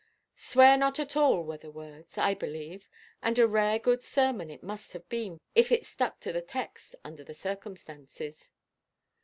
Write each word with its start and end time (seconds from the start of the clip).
"Swear 0.37 0.77
not 0.79 0.97
at 0.97 1.15
all," 1.15 1.43
were 1.43 1.59
the 1.59 1.69
words, 1.69 2.17
I 2.17 2.33
believe; 2.33 2.89
and 3.21 3.37
a 3.37 3.47
rare 3.47 3.77
good 3.77 4.01
sermon 4.01 4.49
it 4.49 4.63
must 4.63 4.93
have 4.93 5.07
been, 5.09 5.39
if 5.53 5.71
it 5.71 5.85
stuck 5.85 6.19
to 6.21 6.33
the 6.33 6.41
text 6.41 6.95
under 7.05 7.23
the 7.23 7.35
circumstances. 7.35 8.49